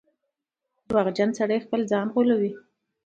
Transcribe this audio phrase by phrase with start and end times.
[0.89, 2.51] •دروغجن سړی خپل ځان غولوي.